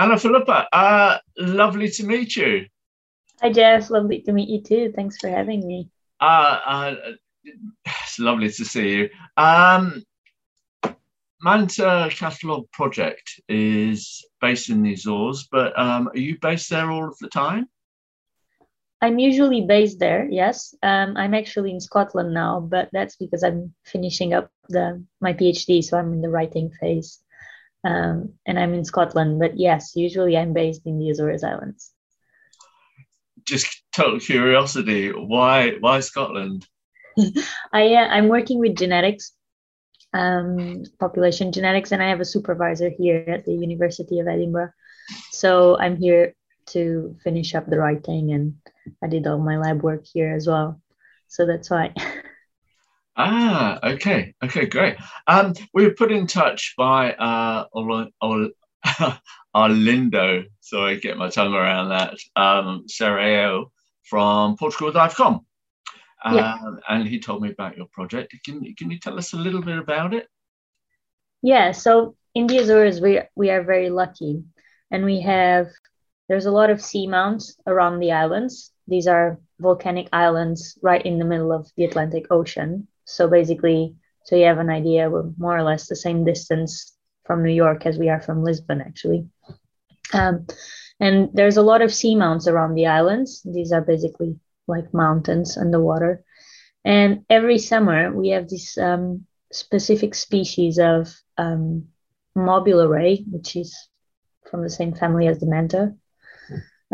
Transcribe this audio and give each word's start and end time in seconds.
Ana 0.00 0.14
Filipa, 0.14 0.66
uh, 0.72 1.18
lovely 1.36 1.90
to 1.90 2.06
meet 2.06 2.34
you. 2.34 2.64
Hi, 3.42 3.52
Jeff. 3.52 3.90
Lovely 3.90 4.22
to 4.22 4.32
meet 4.32 4.48
you 4.48 4.62
too. 4.62 4.92
Thanks 4.96 5.18
for 5.18 5.28
having 5.28 5.66
me. 5.66 5.90
Uh, 6.18 6.58
uh, 6.64 6.94
it's 7.44 8.18
lovely 8.18 8.48
to 8.50 8.64
see 8.64 8.96
you. 8.96 9.10
Um, 9.36 10.02
Manta 11.42 12.08
Catalogue 12.10 12.64
Project 12.72 13.42
is 13.46 14.24
based 14.40 14.70
in 14.70 14.82
the 14.82 14.94
Azores, 14.94 15.46
but 15.52 15.78
um, 15.78 16.08
are 16.08 16.18
you 16.18 16.38
based 16.40 16.70
there 16.70 16.90
all 16.90 17.06
of 17.06 17.18
the 17.18 17.28
time? 17.28 17.68
I'm 19.02 19.18
usually 19.18 19.66
based 19.66 19.98
there, 19.98 20.26
yes. 20.30 20.74
Um, 20.82 21.14
I'm 21.18 21.34
actually 21.34 21.72
in 21.72 21.80
Scotland 21.80 22.32
now, 22.32 22.60
but 22.60 22.88
that's 22.92 23.16
because 23.16 23.42
I'm 23.42 23.74
finishing 23.84 24.32
up 24.32 24.50
the 24.70 25.04
my 25.20 25.34
PhD, 25.34 25.84
so 25.84 25.98
I'm 25.98 26.14
in 26.14 26.22
the 26.22 26.30
writing 26.30 26.70
phase. 26.70 27.20
Um, 27.84 28.34
and 28.46 28.58
I'm 28.58 28.74
in 28.74 28.84
Scotland, 28.84 29.38
but 29.38 29.58
yes, 29.58 29.92
usually 29.96 30.36
I'm 30.36 30.52
based 30.52 30.82
in 30.86 30.98
the 30.98 31.10
Azores 31.10 31.44
Islands. 31.44 31.92
Just 33.44 33.82
total 33.94 34.20
curiosity, 34.20 35.10
why 35.10 35.76
why 35.80 36.00
Scotland? 36.00 36.66
I 37.72 37.94
uh, 37.94 38.08
I'm 38.08 38.28
working 38.28 38.58
with 38.58 38.76
genetics, 38.76 39.32
um, 40.12 40.84
population 40.98 41.52
genetics, 41.52 41.92
and 41.92 42.02
I 42.02 42.08
have 42.10 42.20
a 42.20 42.24
supervisor 42.24 42.90
here 42.90 43.24
at 43.28 43.46
the 43.46 43.54
University 43.54 44.20
of 44.20 44.28
Edinburgh. 44.28 44.72
So 45.32 45.78
I'm 45.78 45.96
here 45.96 46.34
to 46.66 47.16
finish 47.24 47.54
up 47.54 47.66
the 47.66 47.78
writing, 47.78 48.32
and 48.32 48.54
I 49.02 49.08
did 49.08 49.26
all 49.26 49.38
my 49.38 49.56
lab 49.56 49.82
work 49.82 50.04
here 50.04 50.34
as 50.34 50.46
well. 50.46 50.80
So 51.28 51.46
that's 51.46 51.70
why. 51.70 51.94
Ah, 53.22 53.78
okay, 53.82 54.34
okay, 54.42 54.64
great. 54.64 54.96
Um, 55.26 55.52
we 55.74 55.84
were 55.84 55.92
put 55.92 56.10
in 56.10 56.26
touch 56.26 56.74
by 56.78 57.12
uh, 57.12 57.66
Arlindo, 59.54 60.44
sorry, 60.60 61.00
get 61.00 61.18
my 61.18 61.28
tongue 61.28 61.52
around 61.52 61.90
that, 61.90 62.14
um, 62.34 62.86
Serrao 62.88 63.66
from 64.04 64.56
Portugal.com. 64.56 65.44
Um, 66.24 66.34
yeah. 66.34 66.56
And 66.88 67.06
he 67.06 67.20
told 67.20 67.42
me 67.42 67.50
about 67.50 67.76
your 67.76 67.86
project. 67.92 68.34
Can, 68.44 68.74
can 68.74 68.90
you 68.90 68.98
tell 68.98 69.18
us 69.18 69.34
a 69.34 69.36
little 69.36 69.62
bit 69.62 69.78
about 69.78 70.14
it? 70.14 70.26
Yeah, 71.42 71.72
so 71.72 72.16
in 72.34 72.46
the 72.46 72.58
Azores, 72.58 73.02
we, 73.02 73.20
we 73.34 73.50
are 73.50 73.62
very 73.62 73.90
lucky. 73.90 74.44
And 74.90 75.04
we 75.04 75.20
have, 75.20 75.68
there's 76.28 76.46
a 76.46 76.50
lot 76.50 76.70
of 76.70 76.78
seamounts 76.78 77.56
around 77.66 78.00
the 78.00 78.12
islands. 78.12 78.72
These 78.88 79.06
are 79.06 79.38
volcanic 79.58 80.08
islands 80.12 80.78
right 80.82 81.04
in 81.04 81.18
the 81.18 81.24
middle 81.24 81.52
of 81.52 81.70
the 81.76 81.84
Atlantic 81.84 82.26
Ocean. 82.30 82.88
So 83.10 83.28
basically, 83.28 83.96
so 84.24 84.36
you 84.36 84.44
have 84.46 84.58
an 84.58 84.70
idea, 84.70 85.10
we're 85.10 85.30
more 85.36 85.56
or 85.56 85.62
less 85.62 85.88
the 85.88 85.96
same 85.96 86.24
distance 86.24 86.96
from 87.24 87.42
New 87.42 87.52
York 87.52 87.86
as 87.86 87.98
we 87.98 88.08
are 88.08 88.20
from 88.20 88.44
Lisbon, 88.44 88.80
actually. 88.80 89.26
Um, 90.12 90.46
and 91.00 91.30
there's 91.32 91.56
a 91.56 91.62
lot 91.62 91.82
of 91.82 91.90
seamounts 91.90 92.46
around 92.46 92.74
the 92.74 92.86
islands. 92.86 93.42
These 93.44 93.72
are 93.72 93.80
basically 93.80 94.38
like 94.66 94.94
mountains 94.94 95.56
underwater. 95.56 96.22
And 96.84 97.24
every 97.28 97.58
summer 97.58 98.12
we 98.12 98.28
have 98.30 98.48
this 98.48 98.78
um, 98.78 99.26
specific 99.52 100.14
species 100.14 100.78
of 100.78 101.12
um, 101.36 101.88
mobula 102.36 102.88
ray, 102.88 103.24
which 103.30 103.56
is 103.56 103.76
from 104.50 104.62
the 104.62 104.70
same 104.70 104.94
family 104.94 105.26
as 105.26 105.40
the 105.40 105.46
manta, 105.46 105.94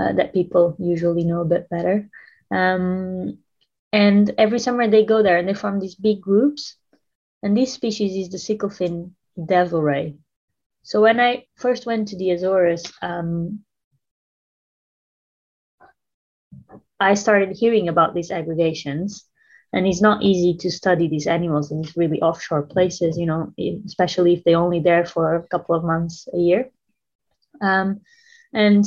uh, 0.01 0.13
that 0.13 0.33
people 0.33 0.77
usually 0.79 1.25
know 1.25 1.41
a 1.41 1.45
bit 1.45 1.69
better. 1.69 2.09
Um, 2.51 3.39
and 3.93 4.35
every 4.39 4.59
summer 4.59 4.89
they 4.89 5.05
go 5.05 5.23
there 5.23 5.39
and 5.39 5.49
they 5.49 5.55
form 5.55 5.81
these 5.81 5.95
big 5.95 6.21
groups. 6.21 6.77
And 7.43 7.57
this 7.57 7.73
species 7.73 8.17
is 8.17 8.31
the 8.31 8.39
sicklefin 8.39 9.13
devil 9.47 9.83
ray. 9.83 10.17
So 10.83 11.01
when 11.03 11.21
I 11.21 11.47
first 11.57 11.87
went 11.87 12.09
to 12.09 12.17
the 12.17 12.31
Azores, 12.31 12.85
um, 13.03 13.65
I 16.99 17.15
started 17.15 17.57
hearing 17.57 17.89
about 17.89 18.15
these 18.15 18.31
aggregations. 18.31 19.25
And 19.73 19.87
it's 19.87 20.01
not 20.01 20.23
easy 20.23 20.57
to 20.59 20.71
study 20.71 21.09
these 21.09 21.27
animals 21.27 21.71
in 21.71 21.83
these 21.83 21.97
really 21.97 22.23
offshore 22.23 22.63
places, 22.63 23.19
you 23.19 23.27
know, 23.27 23.53
especially 23.85 24.35
if 24.35 24.45
they're 24.45 24.57
only 24.57 24.81
there 24.81 25.05
for 25.05 25.35
a 25.35 25.47
couple 25.49 25.75
of 25.75 25.85
months 25.85 26.29
a 26.33 26.39
year. 26.39 26.71
Um, 27.61 28.01
and 28.55 28.85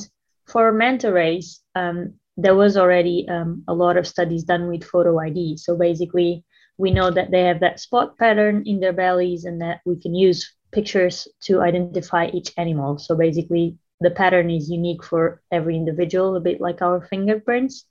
for 0.48 0.72
manta 0.72 1.12
rays, 1.12 1.62
um, 1.76 2.16
there 2.42 2.56
was 2.56 2.78
already 2.78 3.28
um, 3.30 3.64
a 3.68 3.74
lot 3.74 3.98
of 3.98 4.08
studies 4.08 4.44
done 4.44 4.68
with 4.68 4.84
photo 4.84 5.20
ID. 5.20 5.58
So 5.58 5.76
basically, 5.76 6.44
we 6.78 6.92
know 6.92 7.12
that 7.12 7.32
they 7.32 7.44
have 7.44 7.60
that 7.60 7.80
spot 7.80 8.18
pattern 8.18 8.64
in 8.66 8.80
their 8.80 8.94
bellies 8.94 9.44
and 9.46 9.62
that 9.62 9.82
we 9.86 10.00
can 10.00 10.16
use 10.16 10.56
pictures 10.72 11.28
to 11.42 11.62
identify 11.62 12.28
each 12.28 12.54
animal. 12.58 12.98
So 12.98 13.16
basically, 13.16 13.78
the 14.00 14.12
pattern 14.12 14.50
is 14.50 14.70
unique 14.70 15.04
for 15.04 15.42
every 15.52 15.76
individual, 15.76 16.36
a 16.36 16.40
bit 16.40 16.62
like 16.62 16.82
our 16.82 17.02
fingerprints. 17.02 17.86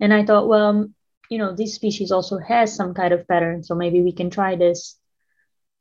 And 0.00 0.12
I 0.12 0.24
thought, 0.24 0.48
well, 0.48 0.88
you 1.30 1.38
know, 1.38 1.54
this 1.54 1.74
species 1.74 2.10
also 2.10 2.38
has 2.38 2.74
some 2.74 2.94
kind 2.94 3.14
of 3.14 3.26
pattern. 3.28 3.62
So 3.62 3.74
maybe 3.74 4.02
we 4.02 4.12
can 4.12 4.30
try 4.30 4.56
this 4.56 4.98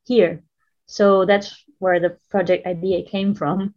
here. 0.06 0.44
So 0.86 1.26
that's 1.26 1.64
where 1.80 2.00
the 2.00 2.18
project 2.30 2.66
idea 2.66 3.04
came 3.04 3.36
from. 3.36 3.74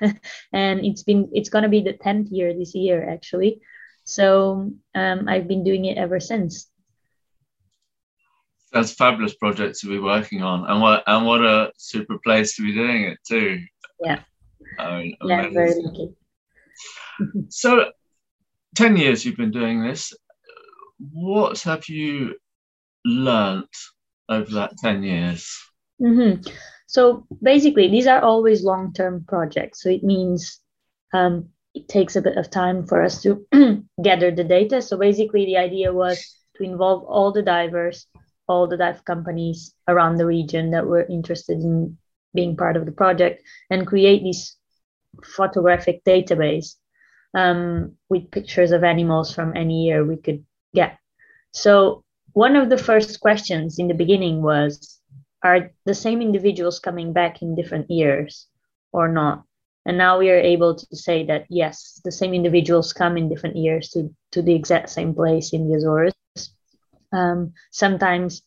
and 0.52 0.84
it's 0.84 1.02
been, 1.02 1.28
it's 1.32 1.50
going 1.50 1.64
to 1.64 1.68
be 1.68 1.80
the 1.80 1.94
10th 1.94 2.28
year 2.30 2.52
this 2.54 2.74
year, 2.74 3.08
actually. 3.08 3.60
So 4.04 4.72
um, 4.94 5.28
I've 5.28 5.46
been 5.46 5.64
doing 5.64 5.84
it 5.84 5.98
ever 5.98 6.20
since. 6.20 6.68
That's 8.72 8.92
a 8.92 8.96
fabulous 8.96 9.34
project 9.34 9.78
to 9.80 9.88
be 9.88 9.98
working 9.98 10.42
on, 10.42 10.68
and 10.70 10.80
what 10.80 11.02
and 11.06 11.26
what 11.26 11.44
a 11.44 11.72
super 11.76 12.18
place 12.18 12.54
to 12.56 12.62
be 12.62 12.72
doing 12.72 13.04
it 13.04 13.18
too. 13.26 13.60
Yeah. 14.00 14.20
I 14.78 14.98
mean, 14.98 15.16
yeah, 15.24 15.48
very 15.50 15.74
lucky. 15.82 16.14
so, 17.48 17.90
ten 18.76 18.96
years 18.96 19.24
you've 19.24 19.36
been 19.36 19.50
doing 19.50 19.82
this. 19.82 20.12
What 21.12 21.60
have 21.62 21.88
you 21.88 22.36
learnt 23.04 23.76
over 24.28 24.50
that 24.54 24.76
ten 24.78 25.02
years? 25.02 25.52
Mm-hmm. 26.00 26.48
So 26.90 27.24
basically, 27.40 27.86
these 27.86 28.08
are 28.08 28.20
always 28.20 28.64
long-term 28.64 29.26
projects. 29.28 29.80
So 29.80 29.90
it 29.90 30.02
means 30.02 30.58
um, 31.14 31.50
it 31.72 31.86
takes 31.86 32.16
a 32.16 32.20
bit 32.20 32.36
of 32.36 32.50
time 32.50 32.84
for 32.84 33.00
us 33.00 33.22
to 33.22 33.46
gather 34.02 34.32
the 34.32 34.42
data. 34.42 34.82
So 34.82 34.98
basically, 34.98 35.44
the 35.44 35.56
idea 35.56 35.92
was 35.92 36.18
to 36.56 36.64
involve 36.64 37.04
all 37.04 37.30
the 37.30 37.44
divers, 37.44 38.08
all 38.48 38.66
the 38.66 38.76
dive 38.76 39.04
companies 39.04 39.72
around 39.86 40.16
the 40.16 40.26
region 40.26 40.72
that 40.72 40.84
were 40.84 41.04
interested 41.04 41.58
in 41.60 41.96
being 42.34 42.56
part 42.56 42.76
of 42.76 42.86
the 42.86 42.92
project 42.92 43.40
and 43.70 43.86
create 43.86 44.24
this 44.24 44.56
photographic 45.22 46.02
database 46.02 46.74
um, 47.34 47.92
with 48.08 48.32
pictures 48.32 48.72
of 48.72 48.82
animals 48.82 49.32
from 49.32 49.56
any 49.56 49.84
year 49.84 50.04
we 50.04 50.16
could 50.16 50.44
get. 50.74 50.98
So 51.52 52.02
one 52.32 52.56
of 52.56 52.68
the 52.68 52.78
first 52.78 53.20
questions 53.20 53.78
in 53.78 53.86
the 53.86 53.94
beginning 53.94 54.42
was, 54.42 54.99
are 55.42 55.70
the 55.84 55.94
same 55.94 56.20
individuals 56.20 56.78
coming 56.78 57.12
back 57.12 57.42
in 57.42 57.54
different 57.54 57.90
years 57.90 58.46
or 58.92 59.08
not? 59.08 59.44
And 59.86 59.96
now 59.96 60.18
we 60.18 60.30
are 60.30 60.38
able 60.38 60.74
to 60.76 60.96
say 60.96 61.24
that 61.26 61.46
yes, 61.48 62.00
the 62.04 62.12
same 62.12 62.34
individuals 62.34 62.92
come 62.92 63.16
in 63.16 63.28
different 63.28 63.56
years 63.56 63.88
to, 63.90 64.14
to 64.32 64.42
the 64.42 64.54
exact 64.54 64.90
same 64.90 65.14
place 65.14 65.52
in 65.52 65.68
the 65.68 65.76
Azores. 65.76 66.14
Um, 67.12 67.54
sometimes 67.70 68.42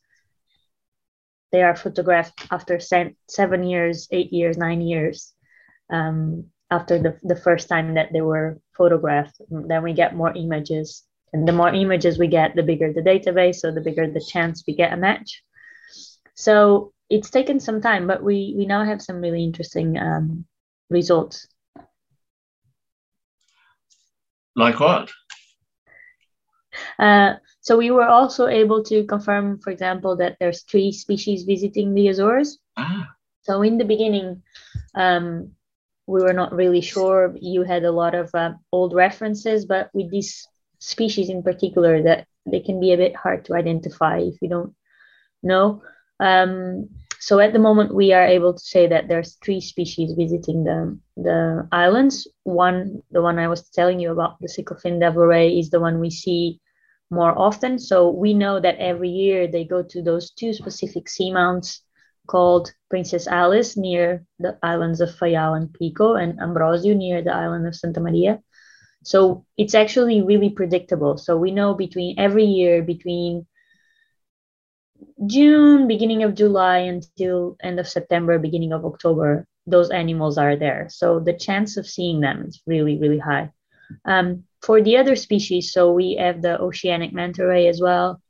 they 1.51 1.63
are 1.63 1.75
photographed 1.75 2.47
after 2.51 2.79
seven 2.79 3.63
years, 3.63 4.07
eight 4.11 4.31
years, 4.31 4.57
nine 4.57 4.81
years 4.81 5.33
um, 5.91 6.45
after 6.71 6.97
the, 6.99 7.17
the 7.23 7.35
first 7.35 7.67
time 7.67 7.95
that 7.95 8.13
they 8.13 8.21
were 8.21 8.59
photographed. 8.75 9.41
Then 9.49 9.83
we 9.83 9.93
get 9.93 10.15
more 10.15 10.33
images. 10.35 11.03
And 11.31 11.47
the 11.47 11.51
more 11.51 11.73
images 11.73 12.17
we 12.17 12.27
get, 12.27 12.55
the 12.55 12.63
bigger 12.63 12.93
the 12.93 13.01
database, 13.01 13.55
so 13.55 13.71
the 13.71 13.81
bigger 13.81 14.07
the 14.07 14.21
chance 14.21 14.63
we 14.67 14.75
get 14.75 14.93
a 14.93 14.97
match. 14.97 15.43
So 16.35 16.93
it's 17.09 17.29
taken 17.29 17.59
some 17.59 17.81
time, 17.81 18.07
but 18.07 18.23
we, 18.23 18.55
we 18.57 18.65
now 18.65 18.83
have 18.83 19.01
some 19.01 19.21
really 19.21 19.43
interesting 19.43 19.97
um, 19.97 20.45
results. 20.89 21.47
Like 24.55 24.79
what? 24.79 25.11
Uh, 26.99 27.33
so 27.61 27.77
we 27.77 27.91
were 27.91 28.07
also 28.07 28.47
able 28.47 28.83
to 28.83 29.05
confirm, 29.05 29.59
for 29.59 29.69
example, 29.69 30.15
that 30.17 30.37
there's 30.39 30.63
three 30.63 30.91
species 30.91 31.43
visiting 31.43 31.93
the 31.93 32.07
Azores. 32.09 32.59
Ah. 32.77 33.09
So 33.43 33.61
in 33.61 33.77
the 33.77 33.85
beginning, 33.85 34.41
um, 34.95 35.51
we 36.07 36.21
were 36.21 36.33
not 36.33 36.53
really 36.53 36.81
sure. 36.81 37.35
You 37.39 37.63
had 37.63 37.83
a 37.83 37.91
lot 37.91 38.15
of 38.15 38.29
uh, 38.33 38.53
old 38.71 38.93
references, 38.93 39.65
but 39.65 39.89
with 39.93 40.11
these 40.11 40.47
species 40.79 41.29
in 41.29 41.43
particular, 41.43 42.03
that 42.03 42.27
they 42.45 42.59
can 42.59 42.79
be 42.79 42.91
a 42.91 42.97
bit 42.97 43.15
hard 43.15 43.45
to 43.45 43.55
identify 43.55 44.19
if 44.19 44.35
you 44.41 44.49
don't 44.49 44.75
know. 45.41 45.81
Um, 46.19 46.89
so 47.19 47.39
at 47.39 47.53
the 47.53 47.59
moment, 47.59 47.95
we 47.95 48.11
are 48.11 48.25
able 48.25 48.53
to 48.53 48.59
say 48.59 48.87
that 48.87 49.07
there's 49.07 49.37
three 49.43 49.61
species 49.61 50.13
visiting 50.17 50.65
the, 50.65 50.99
the 51.15 51.67
islands. 51.71 52.27
One, 52.43 53.01
the 53.11 53.21
one 53.21 53.39
I 53.39 53.47
was 53.47 53.69
telling 53.69 53.99
you 53.99 54.11
about, 54.11 54.39
the 54.41 54.47
sicklefin 54.47 54.99
devil 54.99 55.25
ray, 55.25 55.57
is 55.57 55.69
the 55.69 55.79
one 55.79 55.99
we 55.99 56.09
see 56.09 56.59
more 57.09 57.37
often. 57.37 57.79
So 57.79 58.09
we 58.09 58.33
know 58.33 58.59
that 58.59 58.77
every 58.77 59.09
year 59.09 59.47
they 59.47 59.63
go 59.63 59.83
to 59.83 60.01
those 60.01 60.31
two 60.31 60.53
specific 60.53 61.07
seamounts 61.07 61.79
called 62.27 62.73
Princess 62.89 63.27
Alice 63.27 63.77
near 63.77 64.25
the 64.39 64.57
islands 64.61 64.99
of 64.99 65.09
Faial 65.15 65.55
and 65.55 65.73
Pico, 65.73 66.15
and 66.15 66.39
Ambrosio 66.41 66.93
near 66.93 67.21
the 67.21 67.33
island 67.33 67.67
of 67.67 67.75
Santa 67.75 68.01
Maria. 68.01 68.41
So 69.03 69.45
it's 69.57 69.75
actually 69.75 70.21
really 70.21 70.49
predictable. 70.49 71.17
So 71.17 71.37
we 71.37 71.51
know 71.51 71.73
between 71.73 72.19
every 72.19 72.45
year, 72.45 72.81
between 72.81 73.45
June, 75.27 75.87
beginning 75.87 76.23
of 76.23 76.35
July 76.35 76.79
until 76.79 77.55
end 77.61 77.79
of 77.79 77.87
September, 77.87 78.39
beginning 78.39 78.73
of 78.73 78.85
October, 78.85 79.45
those 79.67 79.89
animals 79.91 80.37
are 80.37 80.55
there. 80.55 80.87
So 80.89 81.19
the 81.19 81.33
chance 81.33 81.77
of 81.77 81.87
seeing 81.87 82.19
them 82.19 82.45
is 82.47 82.61
really, 82.65 82.97
really 82.99 83.19
high. 83.19 83.51
Um, 84.05 84.43
for 84.61 84.81
the 84.81 84.97
other 84.97 85.15
species, 85.15 85.71
so 85.71 85.91
we 85.91 86.15
have 86.15 86.41
the 86.41 86.59
oceanic 86.59 87.13
manta 87.13 87.45
ray 87.45 87.67
as 87.67 87.79
well. 87.81 88.21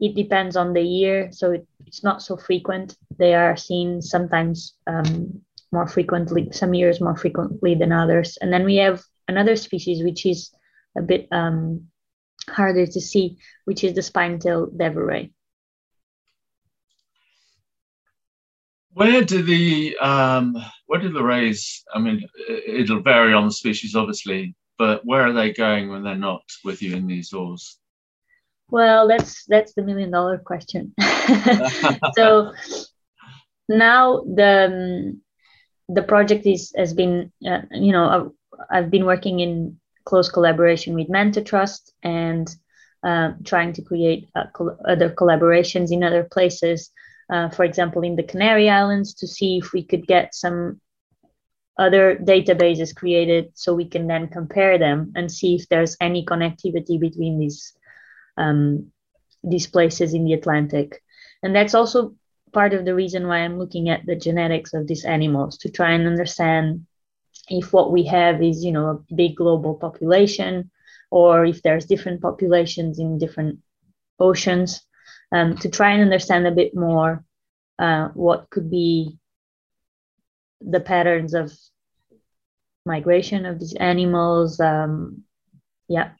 It 0.00 0.14
depends 0.14 0.56
on 0.56 0.72
the 0.72 0.82
year, 0.82 1.30
so 1.32 1.52
it, 1.52 1.66
it's 1.86 2.04
not 2.04 2.22
so 2.22 2.36
frequent. 2.36 2.96
They 3.18 3.34
are 3.34 3.56
seen 3.56 4.02
sometimes 4.02 4.76
um, 4.86 5.42
more 5.72 5.86
frequently, 5.86 6.50
some 6.52 6.74
years 6.74 7.00
more 7.00 7.16
frequently 7.16 7.74
than 7.74 7.92
others. 7.92 8.38
And 8.40 8.52
then 8.52 8.64
we 8.64 8.76
have 8.76 9.02
another 9.26 9.56
species 9.56 10.04
which 10.04 10.26
is 10.26 10.50
a 10.96 11.02
bit 11.02 11.28
um, 11.32 11.88
harder 12.48 12.86
to 12.86 13.00
see, 13.00 13.38
which 13.64 13.82
is 13.82 13.94
the 13.94 14.02
spine-tailed 14.02 14.78
devil 14.78 15.02
ray. 15.02 15.32
Where 18.98 19.22
do 19.22 19.42
the 19.44 19.96
um, 19.98 20.56
where 20.86 21.00
do 21.00 21.12
the 21.12 21.22
rays? 21.22 21.84
I 21.94 22.00
mean, 22.00 22.28
it'll 22.66 23.00
vary 23.00 23.32
on 23.32 23.44
the 23.44 23.52
species, 23.52 23.94
obviously, 23.94 24.56
but 24.76 25.06
where 25.06 25.22
are 25.22 25.32
they 25.32 25.52
going 25.52 25.88
when 25.88 26.02
they're 26.02 26.16
not 26.16 26.42
with 26.64 26.82
you 26.82 26.96
in 26.96 27.06
the 27.06 27.20
Azores? 27.20 27.78
Well, 28.70 29.06
that's 29.06 29.44
that's 29.44 29.72
the 29.74 29.82
million 29.82 30.10
dollar 30.10 30.38
question. 30.38 30.94
so 32.16 32.52
now 33.68 34.24
the 34.34 34.66
um, 34.66 35.22
the 35.88 36.02
project 36.02 36.44
is 36.44 36.72
has 36.76 36.92
been 36.92 37.30
uh, 37.48 37.60
you 37.70 37.92
know 37.92 38.08
I've, 38.08 38.30
I've, 38.68 38.90
been 38.90 39.04
working 39.04 39.38
in 39.38 39.78
close 40.06 40.28
collaboration 40.28 40.96
with 40.96 41.08
Manta 41.08 41.42
Trust 41.42 41.92
and 42.02 42.52
uh, 43.04 43.34
trying 43.44 43.74
to 43.74 43.82
create 43.82 44.28
uh, 44.34 44.46
other 44.88 45.10
collaborations 45.10 45.92
in 45.92 46.02
other 46.02 46.24
places 46.24 46.90
uh, 47.30 47.48
for 47.50 47.64
example, 47.64 48.02
in 48.02 48.16
the 48.16 48.22
Canary 48.22 48.70
Islands 48.70 49.14
to 49.14 49.26
see 49.26 49.58
if 49.58 49.72
we 49.72 49.82
could 49.82 50.06
get 50.06 50.34
some 50.34 50.80
other 51.78 52.16
databases 52.16 52.94
created 52.94 53.52
so 53.54 53.74
we 53.74 53.88
can 53.88 54.06
then 54.06 54.28
compare 54.28 54.78
them 54.78 55.12
and 55.14 55.30
see 55.30 55.54
if 55.54 55.68
there's 55.68 55.96
any 56.00 56.24
connectivity 56.24 56.98
between 56.98 57.38
these 57.38 57.72
um, 58.36 58.90
these 59.44 59.66
places 59.66 60.14
in 60.14 60.24
the 60.24 60.32
Atlantic. 60.32 61.02
And 61.42 61.54
that's 61.54 61.74
also 61.74 62.14
part 62.52 62.74
of 62.74 62.84
the 62.84 62.94
reason 62.94 63.26
why 63.26 63.38
I'm 63.38 63.58
looking 63.58 63.88
at 63.88 64.06
the 64.06 64.16
genetics 64.16 64.74
of 64.74 64.86
these 64.86 65.04
animals 65.04 65.58
to 65.58 65.70
try 65.70 65.92
and 65.92 66.06
understand 66.06 66.86
if 67.48 67.72
what 67.72 67.92
we 67.92 68.04
have 68.04 68.42
is, 68.42 68.64
you 68.64 68.72
know, 68.72 68.88
a 68.88 69.14
big 69.14 69.36
global 69.36 69.74
population 69.74 70.70
or 71.10 71.44
if 71.44 71.62
there's 71.62 71.86
different 71.86 72.20
populations 72.20 72.98
in 72.98 73.18
different 73.18 73.60
oceans 74.18 74.82
um, 75.32 75.56
to 75.58 75.68
try 75.68 75.92
and 75.92 76.02
understand 76.02 76.46
a 76.46 76.52
bit 76.52 76.74
more 76.74 77.24
uh, 77.78 78.08
what 78.14 78.50
could 78.50 78.70
be 78.70 79.18
the 80.60 80.80
patterns 80.80 81.34
of 81.34 81.52
migration 82.84 83.46
of 83.46 83.60
these 83.60 83.74
animals. 83.74 84.58
Um, 84.58 85.22
yeah. 85.88 86.10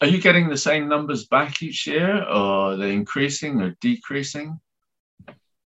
Are 0.00 0.06
you 0.06 0.20
getting 0.20 0.48
the 0.48 0.56
same 0.56 0.88
numbers 0.88 1.26
back 1.26 1.62
each 1.62 1.86
year, 1.86 2.22
or 2.22 2.72
are 2.72 2.76
they 2.76 2.92
increasing 2.92 3.60
or 3.60 3.74
decreasing? 3.80 4.60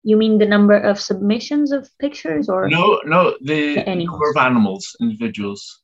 You 0.03 0.17
mean 0.17 0.39
the 0.39 0.47
number 0.47 0.77
of 0.77 1.01
submissions 1.01 1.73
of 1.73 1.89
pictures, 1.99 2.49
or 2.49 2.69
no, 2.69 3.01
no, 3.05 3.37
the, 3.43 3.83
the 3.83 3.95
number 3.95 4.31
of 4.31 4.37
animals, 4.37 4.97
individuals. 5.01 5.83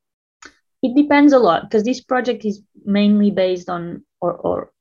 It 0.83 0.95
depends 0.97 1.35
a 1.35 1.39
lot 1.39 1.63
because 1.63 1.85
this 1.85 2.03
project 2.03 2.45
is 2.47 2.63
mainly 2.85 3.31
based 3.31 3.69
on 3.69 4.05
or, 4.21 4.33
or 4.35 4.73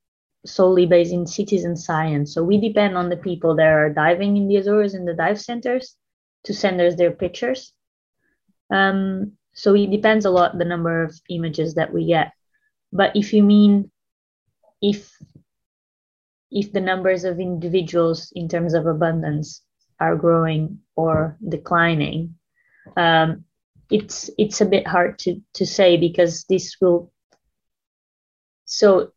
solely 0.45 0.86
based 0.86 1.13
in 1.13 1.27
citizen 1.27 1.75
science. 1.75 2.33
So 2.33 2.44
we 2.44 2.59
depend 2.59 2.97
on 2.97 3.09
the 3.09 3.18
people 3.18 3.56
that 3.56 3.68
are 3.68 3.89
diving 3.89 4.38
in 4.38 4.47
the 4.47 4.57
Azores 4.57 4.94
in 4.94 5.06
the 5.06 5.13
dive 5.13 5.39
centers 5.39 5.95
to 6.45 6.53
send 6.53 6.80
us 6.81 6.95
their 6.95 7.12
pictures. 7.12 7.74
Um, 8.71 9.33
so 9.53 9.75
it 9.75 9.91
depends 9.91 10.25
a 10.25 10.30
lot 10.30 10.57
the 10.57 10.65
number 10.65 11.03
of 11.03 11.19
images 11.30 11.75
that 11.75 11.94
we 11.94 12.06
get. 12.06 12.31
But 12.94 13.15
if 13.15 13.33
you 13.33 13.44
mean 13.44 13.91
if 14.81 15.12
if 16.51 16.71
the 16.71 16.81
numbers 16.81 17.25
of 17.25 17.39
individuals 17.39 18.31
in 18.33 18.47
terms 18.47 18.74
of 18.74 18.88
abundance 18.88 19.62
are 20.00 20.15
growing 20.15 20.80
or 20.95 21.38
declining, 21.47 22.36
um, 22.97 23.44
it's 23.91 24.30
it's 24.38 24.62
a 24.62 24.65
bit 24.65 24.88
hard 24.88 25.19
to 25.19 25.41
to 25.53 25.65
say 25.65 25.97
because 25.97 26.45
this 26.45 26.77
will 26.80 27.12
so 28.65 29.12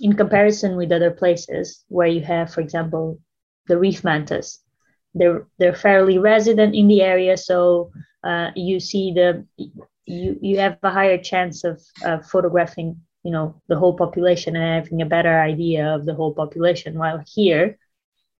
in 0.00 0.14
comparison 0.14 0.76
with 0.76 0.92
other 0.92 1.10
places 1.10 1.84
where 1.88 2.06
you 2.06 2.22
have, 2.22 2.52
for 2.52 2.60
example, 2.60 3.18
the 3.66 3.78
reef 3.78 4.02
mantas, 4.02 4.58
they're 5.14 5.46
they're 5.58 5.74
fairly 5.74 6.18
resident 6.18 6.74
in 6.74 6.88
the 6.88 7.02
area, 7.02 7.36
so 7.36 7.92
uh, 8.24 8.50
you 8.56 8.80
see 8.80 9.12
the 9.12 9.46
you 10.06 10.38
you 10.40 10.58
have 10.58 10.78
a 10.82 10.90
higher 10.90 11.18
chance 11.18 11.64
of 11.64 11.82
uh, 12.04 12.18
photographing, 12.20 13.00
you 13.22 13.30
know, 13.30 13.60
the 13.68 13.76
whole 13.76 13.96
population 13.96 14.56
and 14.56 14.84
having 14.84 15.02
a 15.02 15.06
better 15.06 15.40
idea 15.40 15.94
of 15.94 16.06
the 16.06 16.14
whole 16.14 16.34
population. 16.34 16.98
While 16.98 17.22
here, 17.26 17.78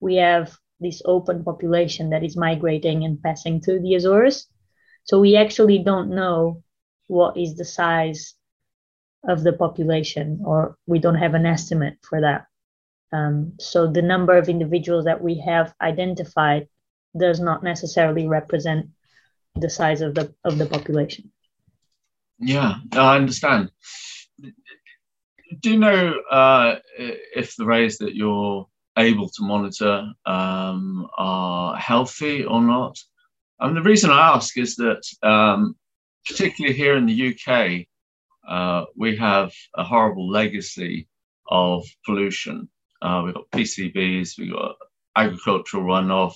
we 0.01 0.17
have 0.17 0.57
this 0.81 1.03
open 1.05 1.45
population 1.45 2.11
that 2.11 2.25
is 2.25 2.37
migrating 2.37 3.05
and 3.05 3.23
passing 3.23 3.61
through 3.61 3.83
the 3.83 3.95
Azores, 3.95 4.47
so 5.05 5.21
we 5.21 5.37
actually 5.37 5.79
don't 5.79 6.11
know 6.11 6.63
what 7.07 7.37
is 7.37 7.57
the 7.57 7.65
size 7.65 8.35
of 9.25 9.43
the 9.43 9.53
population, 9.53 10.43
or 10.45 10.77
we 10.87 10.99
don't 10.99 11.15
have 11.17 11.35
an 11.35 11.47
estimate 11.47 11.99
for 12.03 12.21
that. 12.21 12.47
Um, 13.13 13.53
so 13.61 13.87
the 13.87 14.03
number 14.03 14.37
of 14.37 14.49
individuals 14.49 15.05
that 15.05 15.23
we 15.23 15.39
have 15.41 15.75
identified 15.81 16.69
does 17.17 17.41
not 17.41 17.63
necessarily 17.63 18.27
represent 18.27 18.87
the 19.55 19.69
size 19.69 20.01
of 20.01 20.15
the 20.15 20.35
of 20.45 20.59
the 20.59 20.67
population. 20.67 21.31
Yeah, 22.39 22.77
I 22.93 23.17
understand. 23.17 23.71
Do 25.61 25.71
you 25.71 25.77
know 25.77 26.15
uh, 26.31 26.77
if 26.97 27.55
the 27.57 27.67
rays 27.67 27.99
that 27.99 28.15
you're 28.15 28.67
able 28.97 29.29
to 29.29 29.43
monitor 29.43 30.07
um, 30.25 31.09
are 31.19 31.77
healthy 31.77 32.45
or 32.45 32.63
not? 32.63 32.99
And 33.61 33.77
the 33.77 33.83
reason 33.83 34.11
I 34.11 34.35
ask 34.35 34.57
is 34.57 34.77
that, 34.77 35.03
um, 35.23 35.77
particularly 36.27 36.77
here 36.77 36.97
in 36.97 37.07
the 37.07 37.29
UK, 37.29 37.87
uh, 38.49 38.85
we 38.97 39.17
have 39.17 39.53
a 39.77 39.85
horrible 39.85 40.31
legacy 40.31 41.09
of 41.49 41.85
pollution. 42.05 42.69
Uh, 43.01 43.23
we've 43.25 43.35
got 43.35 43.51
PCBs, 43.51 44.39
we've 44.39 44.53
got 44.53 44.77
agricultural 45.17 45.85
runoff, 45.85 46.35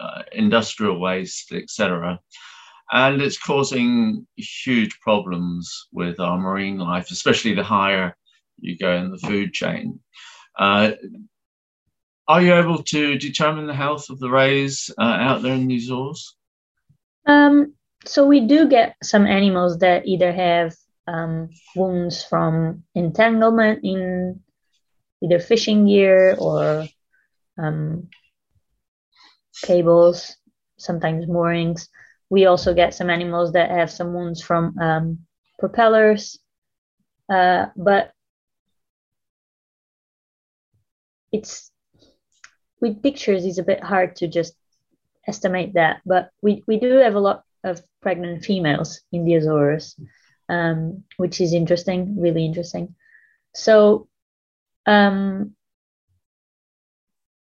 uh, 0.00 0.22
industrial 0.32 0.98
waste, 0.98 1.52
etc. 1.52 2.18
And 2.92 3.22
it's 3.22 3.38
causing 3.38 4.26
huge 4.36 4.98
problems 5.00 5.88
with 5.92 6.18
our 6.18 6.38
marine 6.38 6.78
life, 6.78 7.10
especially 7.10 7.54
the 7.54 7.62
higher 7.62 8.16
you 8.58 8.76
go 8.76 8.96
in 8.96 9.10
the 9.10 9.18
food 9.18 9.52
chain. 9.52 10.00
Uh, 10.58 10.92
are 12.28 12.42
you 12.42 12.54
able 12.54 12.82
to 12.82 13.18
determine 13.18 13.66
the 13.66 13.74
health 13.74 14.10
of 14.10 14.18
the 14.18 14.30
rays 14.30 14.90
uh, 14.98 15.02
out 15.02 15.42
there 15.42 15.54
in 15.54 15.66
these 15.66 15.84
Azores? 15.84 16.36
Um, 17.26 17.74
so 18.04 18.26
we 18.26 18.40
do 18.40 18.68
get 18.68 18.96
some 19.02 19.26
animals 19.26 19.78
that 19.78 20.06
either 20.06 20.32
have 20.32 20.74
um, 21.10 21.50
wounds 21.74 22.22
from 22.22 22.84
entanglement 22.94 23.80
in 23.82 24.40
either 25.22 25.40
fishing 25.40 25.86
gear 25.86 26.36
or 26.38 26.86
um, 27.58 28.08
cables, 29.62 30.36
sometimes 30.78 31.26
moorings. 31.26 31.88
We 32.30 32.46
also 32.46 32.74
get 32.74 32.94
some 32.94 33.10
animals 33.10 33.52
that 33.52 33.70
have 33.70 33.90
some 33.90 34.14
wounds 34.14 34.40
from 34.40 34.78
um, 34.78 35.18
propellers, 35.58 36.38
uh, 37.28 37.66
but 37.76 38.12
it's 41.32 41.70
with 42.80 43.02
pictures 43.02 43.44
it's 43.44 43.58
a 43.58 43.62
bit 43.62 43.82
hard 43.82 44.16
to 44.16 44.26
just 44.26 44.54
estimate 45.28 45.74
that 45.74 46.00
but 46.04 46.30
we, 46.42 46.64
we 46.66 46.78
do 46.78 46.96
have 46.96 47.14
a 47.14 47.20
lot 47.20 47.44
of 47.62 47.80
pregnant 48.02 48.44
females 48.44 49.00
in 49.12 49.24
the 49.24 49.34
azores 49.34 49.94
um, 50.50 51.04
which 51.16 51.40
is 51.40 51.54
interesting, 51.54 52.20
really 52.20 52.44
interesting. 52.44 52.94
So, 53.54 54.08
um, 54.84 55.54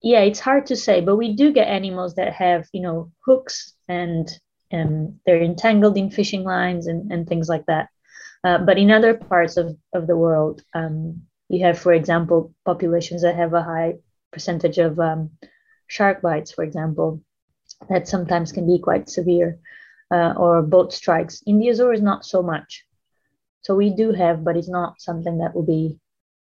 yeah, 0.02 0.20
it's 0.20 0.40
hard 0.40 0.66
to 0.66 0.76
say, 0.76 1.00
but 1.00 1.16
we 1.16 1.34
do 1.34 1.52
get 1.52 1.68
animals 1.68 2.14
that 2.14 2.32
have, 2.34 2.68
you 2.72 2.82
know, 2.82 3.10
hooks 3.26 3.74
and 3.88 4.28
and 4.70 5.18
they're 5.26 5.42
entangled 5.42 5.96
in 5.96 6.10
fishing 6.10 6.44
lines 6.44 6.86
and, 6.86 7.10
and 7.10 7.26
things 7.26 7.48
like 7.48 7.66
that. 7.66 7.88
Uh, 8.44 8.58
but 8.58 8.78
in 8.78 8.90
other 8.90 9.14
parts 9.14 9.56
of, 9.56 9.76
of 9.92 10.06
the 10.06 10.16
world, 10.16 10.62
um, 10.74 11.22
you 11.48 11.64
have, 11.64 11.76
for 11.76 11.92
example, 11.92 12.54
populations 12.64 13.22
that 13.22 13.34
have 13.34 13.52
a 13.52 13.64
high 13.64 13.94
percentage 14.32 14.78
of 14.78 15.00
um, 15.00 15.30
shark 15.88 16.22
bites, 16.22 16.52
for 16.52 16.62
example, 16.62 17.20
that 17.88 18.06
sometimes 18.06 18.52
can 18.52 18.64
be 18.64 18.78
quite 18.78 19.10
severe, 19.10 19.58
uh, 20.12 20.34
or 20.36 20.62
boat 20.62 20.92
strikes. 20.92 21.42
In 21.46 21.58
the 21.58 21.68
Azores, 21.68 22.00
not 22.00 22.24
so 22.24 22.40
much. 22.40 22.86
So 23.62 23.74
we 23.74 23.90
do 23.90 24.12
have, 24.12 24.44
but 24.44 24.56
it's 24.56 24.68
not 24.68 25.00
something 25.00 25.38
that 25.38 25.54
will 25.54 25.66
be 25.66 25.98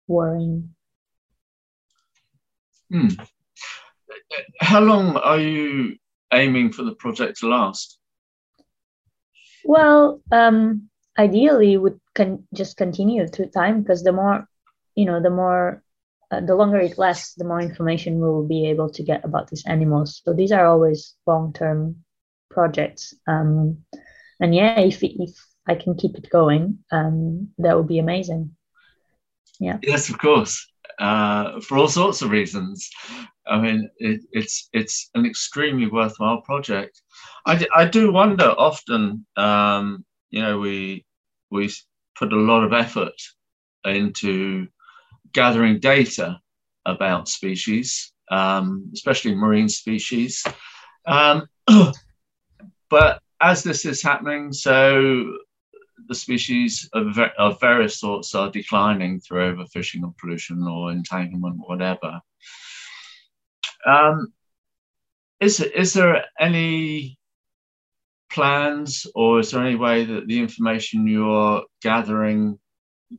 worrying. 0.08 0.76
Hmm. 2.92 3.10
How 4.62 4.80
long 4.80 5.18
are 5.18 5.40
you 5.40 5.98
aiming 6.34 6.72
for 6.72 6.84
the 6.84 6.96
project 6.96 7.40
to 7.40 7.48
last? 7.48 7.98
Well, 9.64 10.22
um, 10.32 10.90
ideally, 11.18 11.78
would 11.78 12.00
can 12.16 12.48
just 12.54 12.78
continue 12.78 13.28
through 13.28 13.50
time 13.50 13.82
because 13.82 14.04
the 14.04 14.12
more, 14.12 14.48
you 14.96 15.06
know, 15.06 15.22
the 15.22 15.30
more, 15.30 15.84
uh, 16.32 16.42
the 16.42 16.56
longer 16.56 16.80
it 16.80 16.98
lasts, 16.98 17.36
the 17.36 17.46
more 17.46 17.62
information 17.62 18.20
we'll 18.20 18.48
be 18.48 18.68
able 18.68 18.90
to 18.92 19.04
get 19.04 19.26
about 19.26 19.50
these 19.50 19.66
animals. 19.66 20.22
So 20.24 20.34
these 20.34 20.52
are 20.52 20.66
always 20.66 21.16
long-term 21.28 21.98
projects. 22.50 23.14
Um, 23.28 23.86
and 24.40 24.56
yeah, 24.56 24.80
if 24.80 25.04
if 25.04 25.36
I 25.70 25.76
can 25.76 25.96
keep 25.96 26.16
it 26.16 26.30
going, 26.32 26.80
um, 26.92 27.50
that 27.60 27.78
would 27.78 27.88
be 27.88 28.00
amazing. 28.00 28.56
Yeah. 29.60 29.78
Yes, 29.84 30.10
of 30.10 30.18
course. 30.18 30.68
Uh, 30.98 31.62
for 31.62 31.78
all 31.78 31.88
sorts 31.88 32.22
of 32.24 32.32
reasons. 32.32 32.90
I 33.48 33.60
mean, 33.60 33.90
it, 33.98 34.22
it's 34.32 34.68
it's 34.74 35.10
an 35.16 35.26
extremely 35.26 35.88
worthwhile 35.88 36.42
project. 36.42 37.02
I, 37.46 37.66
I 37.74 37.86
do 37.86 38.12
wonder 38.12 38.50
often. 38.58 39.26
Um, 39.38 40.06
you 40.32 40.42
know, 40.42 40.60
we 40.60 41.06
we 41.52 41.72
put 42.18 42.34
a 42.34 42.36
lot 42.36 42.64
of 42.64 42.74
effort 42.74 43.14
into 43.86 44.68
gathering 45.34 45.80
data 45.80 46.40
about 46.86 47.30
species, 47.30 48.12
um, 48.32 48.90
especially 48.94 49.36
marine 49.36 49.70
species. 49.70 50.44
Um, 51.06 51.48
but 52.90 53.22
as 53.40 53.64
this 53.64 53.86
is 53.86 54.02
happening, 54.02 54.52
so 54.52 55.38
the 56.10 56.16
species 56.16 56.90
of, 56.94 57.18
of 57.38 57.62
various 57.62 58.00
sorts 58.00 58.36
are 58.36 58.52
declining 58.52 59.22
through 59.22 59.56
overfishing 59.56 60.04
or 60.04 60.14
pollution 60.20 60.68
or 60.68 60.92
entanglement, 60.92 61.56
whatever. 61.60 62.20
Um, 63.86 64.34
is, 65.40 65.62
is 65.62 65.94
there 65.94 66.26
any 66.40 67.18
plans 68.32 69.08
or 69.16 69.40
is 69.40 69.52
there 69.52 69.64
any 69.64 69.76
way 69.76 70.04
that 70.04 70.28
the 70.28 70.40
information 70.40 71.08
you're 71.08 71.64
gathering 71.82 72.60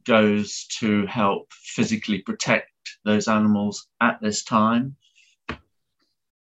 goes 0.05 0.67
to 0.81 1.07
help 1.07 1.47
physically 1.53 2.19
protect 2.19 2.71
those 3.05 3.29
animals 3.29 3.87
at 4.01 4.21
this 4.21 4.43
time? 4.43 4.97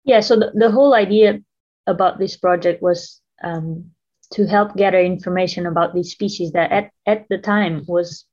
Yeah, 0.03 0.19
so 0.19 0.35
the, 0.35 0.51
the 0.53 0.71
whole 0.71 0.93
idea 0.93 1.39
about 1.87 2.19
this 2.19 2.37
project 2.37 2.83
was 2.83 3.21
um, 3.43 3.91
to 4.31 4.45
help 4.47 4.75
gather 4.75 4.99
information 4.99 5.65
about 5.65 5.93
these 5.93 6.11
species 6.11 6.51
that 6.51 6.71
at, 6.71 6.91
at 7.05 7.27
the 7.29 7.37
time 7.37 7.83
was 7.87 8.25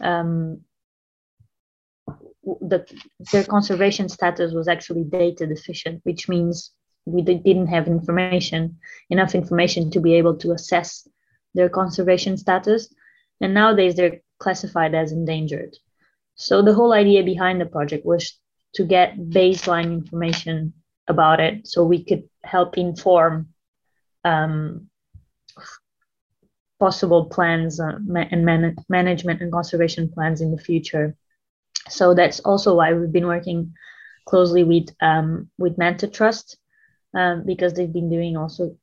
um, 0.00 0.60
the, 2.44 2.86
their 3.32 3.44
conservation 3.44 4.08
status 4.08 4.52
was 4.52 4.68
actually 4.68 5.04
data 5.04 5.46
deficient, 5.46 6.00
which 6.04 6.28
means 6.28 6.72
we 7.04 7.22
didn't 7.22 7.68
have 7.68 7.86
information, 7.86 8.78
enough 9.10 9.34
information 9.34 9.90
to 9.90 10.00
be 10.00 10.14
able 10.14 10.36
to 10.36 10.52
assess 10.52 11.08
their 11.54 11.68
conservation 11.68 12.36
status. 12.36 12.92
And 13.40 13.54
nowadays 13.54 13.94
they're 13.94 14.20
classified 14.38 14.94
as 14.94 15.12
endangered. 15.12 15.76
So 16.34 16.62
the 16.62 16.74
whole 16.74 16.92
idea 16.92 17.22
behind 17.22 17.60
the 17.60 17.66
project 17.66 18.04
was 18.04 18.38
to 18.74 18.84
get 18.84 19.16
baseline 19.16 19.92
information 19.92 20.74
about 21.08 21.40
it 21.40 21.66
so 21.66 21.84
we 21.84 22.04
could 22.04 22.24
help 22.42 22.76
inform 22.76 23.48
um, 24.24 24.88
possible 26.78 27.26
plans 27.26 27.80
uh, 27.80 27.98
and 28.30 28.44
man- 28.44 28.76
management 28.88 29.40
and 29.40 29.52
conservation 29.52 30.10
plans 30.10 30.40
in 30.40 30.50
the 30.50 30.62
future. 30.62 31.16
So 31.88 32.14
that's 32.14 32.40
also 32.40 32.74
why 32.74 32.92
we've 32.92 33.12
been 33.12 33.26
working 33.26 33.72
closely 34.26 34.64
with 34.64 34.88
um, 35.00 35.50
with 35.58 35.78
Manta 35.78 36.08
Trust 36.08 36.58
um, 37.14 37.44
because 37.46 37.74
they've 37.74 37.92
been 37.92 38.10
doing 38.10 38.36
also 38.36 38.76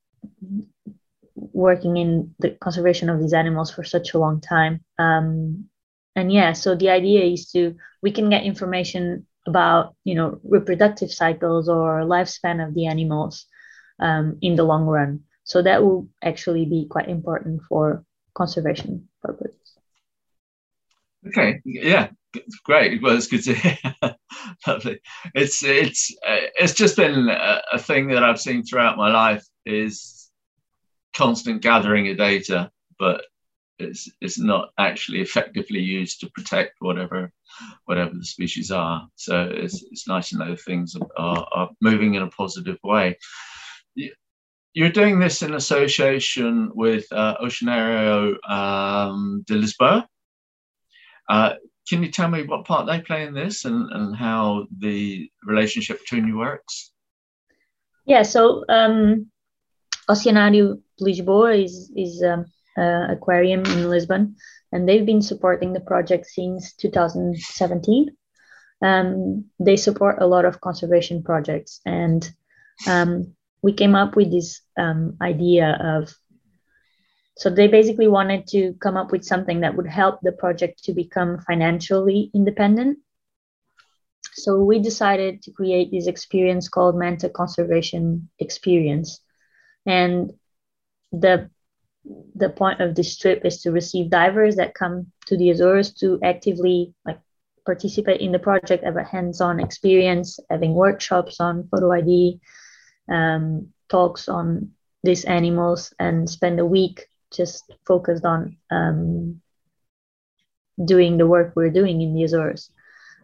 working 1.35 1.97
in 1.97 2.33
the 2.39 2.51
conservation 2.51 3.09
of 3.09 3.19
these 3.19 3.33
animals 3.33 3.71
for 3.71 3.83
such 3.83 4.13
a 4.13 4.19
long 4.19 4.39
time. 4.39 4.83
Um, 4.97 5.65
and 6.15 6.31
yeah, 6.31 6.53
so 6.53 6.75
the 6.75 6.89
idea 6.89 7.23
is 7.25 7.51
to 7.51 7.75
we 8.01 8.11
can 8.11 8.29
get 8.29 8.43
information 8.43 9.25
about 9.45 9.95
you 10.03 10.15
know 10.15 10.39
reproductive 10.43 11.11
cycles 11.11 11.67
or 11.67 12.01
lifespan 12.01 12.65
of 12.65 12.73
the 12.73 12.87
animals 12.87 13.45
um, 13.99 14.37
in 14.41 14.55
the 14.55 14.63
long 14.63 14.85
run. 14.85 15.21
So 15.43 15.61
that 15.61 15.83
will 15.83 16.07
actually 16.23 16.65
be 16.65 16.87
quite 16.89 17.09
important 17.09 17.61
for 17.67 18.05
conservation 18.33 19.07
purposes. 19.21 19.57
Okay, 21.27 21.61
yeah, 21.65 22.09
great. 22.63 23.01
Well, 23.01 23.15
it's 23.15 23.27
good 23.27 23.43
to 23.43 23.53
hear. 23.53 23.77
Lovely. 24.67 24.99
It's 25.33 25.63
it's 25.63 26.13
uh, 26.27 26.47
it's 26.55 26.73
just 26.73 26.97
been 26.97 27.29
a, 27.29 27.61
a, 27.73 27.79
thing 27.79 28.09
that 28.09 28.23
I've 28.23 28.41
seen 28.41 28.63
throughout 28.63 28.97
my 28.97 29.11
life 29.11 29.45
is 29.65 30.29
constant 31.15 31.61
gathering 31.61 32.09
of 32.09 32.17
data, 32.17 32.71
but 32.99 33.23
it's 33.79 34.11
it's 34.19 34.37
not 34.37 34.71
actually 34.77 35.21
effectively 35.21 35.79
used 35.79 36.19
to 36.21 36.29
protect 36.31 36.75
whatever 36.79 37.31
whatever 37.85 38.13
the 38.13 38.25
species 38.25 38.69
are. 38.69 39.07
So 39.15 39.49
it's 39.49 39.81
it's 39.83 40.07
nice 40.07 40.29
to 40.29 40.37
know 40.37 40.55
things 40.57 40.95
are, 41.17 41.47
are 41.53 41.69
moving 41.81 42.15
in 42.15 42.23
a 42.23 42.27
positive 42.29 42.79
way 42.83 43.17
you're 44.73 44.89
doing 44.89 45.19
this 45.19 45.41
in 45.41 45.53
association 45.53 46.71
with 46.73 47.05
uh, 47.11 47.35
Oceanario 47.41 48.35
um, 48.49 49.43
de 49.45 49.55
Lisboa. 49.55 50.05
Uh, 51.29 51.53
can 51.87 52.01
you 52.01 52.11
tell 52.11 52.29
me 52.29 52.43
what 52.43 52.65
part 52.65 52.87
they 52.87 53.01
play 53.01 53.23
in 53.25 53.33
this 53.33 53.65
and, 53.65 53.91
and 53.91 54.15
how 54.15 54.65
the 54.79 55.29
relationship 55.43 55.99
between 55.99 56.27
you 56.27 56.37
works? 56.37 56.91
Yeah, 58.05 58.23
so 58.23 58.65
um, 58.67 59.29
Oceanario 60.09 60.81
Lisboa 60.99 61.63
is, 61.63 61.91
is 61.95 62.23
uh, 62.23 62.43
aquarium 63.09 63.65
in 63.65 63.89
Lisbon, 63.89 64.35
and 64.71 64.89
they've 64.89 65.05
been 65.05 65.21
supporting 65.21 65.73
the 65.73 65.79
project 65.79 66.25
since 66.25 66.73
2017. 66.73 68.09
Um, 68.81 69.45
they 69.59 69.77
support 69.77 70.21
a 70.21 70.27
lot 70.27 70.45
of 70.45 70.59
conservation 70.59 71.23
projects, 71.23 71.79
and 71.85 72.29
um, 72.87 73.35
we 73.63 73.73
came 73.73 73.95
up 73.95 74.15
with 74.15 74.29
this 74.29 74.61
um, 74.77 75.17
idea 75.21 75.75
of 75.81 76.13
so 77.35 77.49
they 77.49 77.67
basically 77.67 78.07
wanted 78.07 78.45
to 78.47 78.73
come 78.73 78.95
up 78.95 79.11
with 79.11 79.23
something 79.23 79.61
that 79.61 79.75
would 79.75 79.87
help 79.87 80.19
the 80.21 80.33
project 80.33 80.83
to 80.83 80.93
become 80.93 81.39
financially 81.39 82.29
independent. 82.33 82.99
So 84.33 84.63
we 84.63 84.79
decided 84.79 85.41
to 85.43 85.51
create 85.51 85.89
this 85.89 86.05
experience 86.05 86.69
called 86.69 86.95
manta 86.95 87.29
conservation 87.29 88.29
experience. 88.37 89.19
And 89.85 90.33
the 91.11 91.49
the 92.35 92.49
point 92.49 92.81
of 92.81 92.95
this 92.95 93.17
trip 93.17 93.45
is 93.45 93.61
to 93.61 93.71
receive 93.71 94.09
divers 94.09 94.57
that 94.57 94.73
come 94.73 95.07
to 95.27 95.37
the 95.37 95.49
azores 95.49 95.93
to 95.93 96.19
actively 96.21 96.93
like 97.05 97.19
participate 97.65 98.19
in 98.19 98.33
the 98.33 98.39
project 98.39 98.83
have 98.83 98.97
a 98.97 99.03
hands-on 99.05 99.61
experience 99.61 100.37
having 100.49 100.73
workshops 100.73 101.39
on 101.39 101.65
photo 101.71 101.93
id 101.93 102.41
um, 103.09 103.73
talks 103.89 104.27
on 104.27 104.71
these 105.03 105.25
animals 105.25 105.93
and 105.99 106.29
spend 106.29 106.59
a 106.59 106.65
week 106.65 107.07
just 107.31 107.71
focused 107.85 108.25
on 108.25 108.57
um, 108.71 109.41
doing 110.85 111.17
the 111.17 111.27
work 111.27 111.53
we're 111.55 111.69
doing 111.69 112.01
in 112.01 112.13
the 112.13 112.23
Azores. 112.23 112.71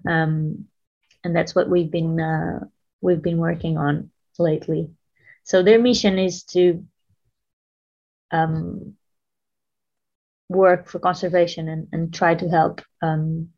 Um, 0.07 0.65
and 1.23 1.35
that's 1.35 1.55
what 1.55 1.69
we've 1.69 1.91
been 1.91 2.19
uh, 2.19 2.65
we've 3.01 3.21
been 3.21 3.37
working 3.37 3.77
on 3.77 4.11
lately. 4.37 4.89
So 5.43 5.63
their 5.63 5.79
mission 5.79 6.19
is 6.19 6.43
to 6.55 6.85
um, 8.31 8.95
work 10.47 10.87
for 10.87 10.99
conservation 10.99 11.67
and, 11.67 11.87
and 11.91 12.13
try 12.13 12.35
to 12.35 12.49
help 12.49 12.81
um, 13.01 13.49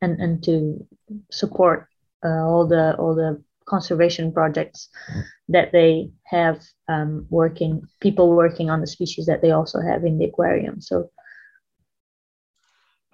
and, 0.00 0.20
and 0.20 0.42
to 0.44 0.86
support 1.30 1.88
uh, 2.24 2.28
all 2.28 2.66
the 2.66 2.96
all 2.96 3.14
the 3.14 3.42
conservation 3.66 4.32
projects 4.32 4.88
that 5.48 5.72
they 5.72 6.10
have 6.24 6.60
um, 6.88 7.26
working 7.30 7.82
people 8.00 8.34
working 8.34 8.70
on 8.70 8.80
the 8.80 8.86
species 8.86 9.26
that 9.26 9.42
they 9.42 9.50
also 9.50 9.80
have 9.80 10.04
in 10.04 10.18
the 10.18 10.24
aquarium 10.24 10.80
so 10.80 11.10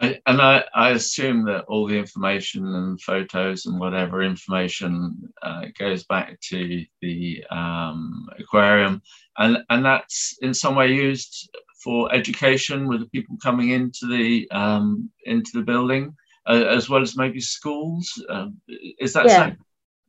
I, 0.01 0.19
and 0.27 0.43
I, 0.43 0.65
I 0.75 0.91
assume 0.91 1.45
that 1.45 1.65
all 1.67 1.87
the 1.87 1.97
information 1.97 2.67
and 2.67 3.01
photos 3.01 3.67
and 3.67 3.79
whatever 3.79 4.23
information 4.23 5.33
uh, 5.43 5.67
goes 5.79 6.05
back 6.05 6.41
to 6.49 6.85
the 7.01 7.45
um, 7.51 8.29
aquarium 8.39 9.01
and, 9.39 9.59
and 9.71 9.85
that's 9.85 10.37
in 10.43 10.55
some 10.55 10.75
way 10.75 10.93
used 10.93 11.49
for 11.83 12.13
education 12.13 12.89
with 12.89 13.01
the 13.01 13.07
people 13.07 13.37
coming 13.43 13.71
into 13.71 14.07
the 14.07 14.49
um, 14.51 15.11
into 15.25 15.51
the 15.55 15.63
building 15.63 16.15
uh, 16.47 16.65
as 16.69 16.89
well 16.89 17.03
as 17.03 17.17
maybe 17.17 17.41
schools. 17.41 18.23
Um, 18.29 18.61
is 18.99 19.13
that 19.15 19.27
yeah. 19.27 19.53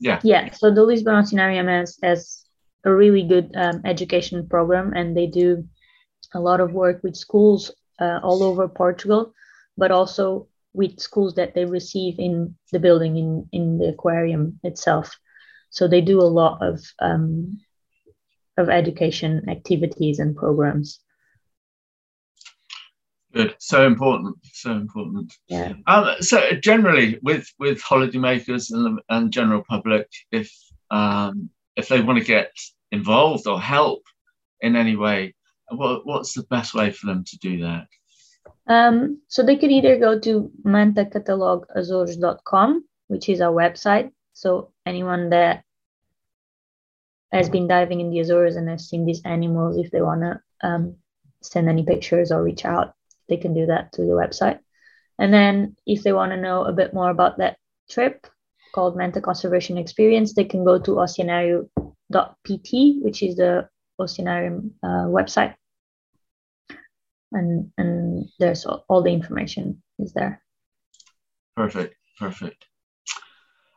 Yeah. 0.03 0.19
Yeah. 0.23 0.51
So 0.51 0.73
the 0.73 0.83
Lisbon 0.83 1.15
Oceanarium 1.15 1.67
has, 1.67 1.97
has 2.03 2.43
a 2.83 2.93
really 2.93 3.23
good 3.23 3.51
um, 3.55 3.81
education 3.85 4.47
program, 4.49 4.93
and 4.93 5.15
they 5.15 5.27
do 5.27 5.65
a 6.33 6.39
lot 6.39 6.59
of 6.59 6.73
work 6.73 7.01
with 7.03 7.15
schools 7.15 7.71
uh, 8.01 8.19
all 8.21 8.43
over 8.43 8.67
Portugal, 8.67 9.33
but 9.77 9.91
also 9.91 10.47
with 10.73 10.99
schools 10.99 11.35
that 11.35 11.53
they 11.53 11.63
receive 11.65 12.15
in 12.19 12.55
the 12.73 12.79
building 12.79 13.15
in 13.15 13.47
in 13.51 13.77
the 13.77 13.89
aquarium 13.89 14.59
itself. 14.63 15.17
So 15.69 15.87
they 15.87 16.01
do 16.01 16.19
a 16.19 16.33
lot 16.41 16.61
of 16.61 16.83
um, 16.99 17.61
of 18.57 18.69
education 18.69 19.49
activities 19.49 20.19
and 20.19 20.35
programs. 20.35 20.99
Good, 23.33 23.55
so 23.57 23.87
important, 23.87 24.37
so 24.51 24.73
important. 24.73 25.33
Yeah. 25.47 25.73
Um, 25.87 26.17
so 26.19 26.51
generally, 26.61 27.17
with 27.23 27.51
with 27.57 27.81
holidaymakers 27.81 28.71
and 28.71 28.99
and 29.09 29.33
general 29.33 29.63
public, 29.67 30.07
if 30.31 30.55
um, 30.91 31.49
if 31.75 31.87
they 31.87 32.01
want 32.01 32.19
to 32.19 32.25
get 32.25 32.51
involved 32.91 33.47
or 33.47 33.59
help 33.59 34.03
in 34.61 34.75
any 34.75 34.95
way, 34.95 35.33
what 35.69 36.05
what's 36.05 36.33
the 36.33 36.43
best 36.43 36.75
way 36.75 36.91
for 36.91 37.07
them 37.07 37.23
to 37.23 37.39
do 37.39 37.61
that? 37.61 37.87
Um, 38.67 39.19
so 39.27 39.43
they 39.43 39.57
could 39.57 39.71
either 39.71 39.97
go 39.97 40.19
to 40.19 40.51
mantacatalogazores.com, 40.63 42.85
which 43.07 43.29
is 43.29 43.41
our 43.41 43.51
website. 43.51 44.11
So 44.33 44.71
anyone 44.85 45.31
that 45.31 45.63
has 47.31 47.49
been 47.49 47.67
diving 47.67 47.99
in 47.99 48.11
the 48.11 48.19
Azores 48.19 48.57
and 48.57 48.69
has 48.69 48.87
seen 48.87 49.05
these 49.05 49.23
animals, 49.25 49.77
if 49.77 49.89
they 49.89 50.03
want 50.03 50.21
to 50.21 50.39
um, 50.61 50.97
send 51.41 51.67
any 51.67 51.81
pictures 51.83 52.31
or 52.31 52.43
reach 52.43 52.63
out, 52.63 52.93
they 53.29 53.37
can 53.37 53.53
do 53.53 53.67
that 53.67 53.93
through 53.93 54.07
the 54.07 54.13
website. 54.13 54.59
And 55.19 55.33
then 55.33 55.75
if 55.85 56.03
they 56.03 56.13
want 56.13 56.31
to 56.31 56.37
know 56.37 56.63
a 56.63 56.73
bit 56.73 56.93
more 56.93 57.09
about 57.09 57.37
that 57.37 57.57
trip 57.89 58.27
called 58.73 58.97
Manta 58.97 59.21
Conservation 59.21 59.77
Experience, 59.77 60.33
they 60.33 60.45
can 60.45 60.65
go 60.65 60.79
to 60.79 60.91
oceanario.pt, 60.91 63.03
which 63.03 63.23
is 63.23 63.35
the 63.35 63.69
Oceanarium 63.99 64.71
uh, 64.81 65.07
website. 65.07 65.55
And, 67.31 67.71
and 67.77 68.29
there's 68.39 68.65
all, 68.65 68.85
all 68.87 69.01
the 69.01 69.11
information 69.11 69.81
is 69.99 70.13
there. 70.13 70.41
Perfect, 71.55 71.95
perfect. 72.19 72.65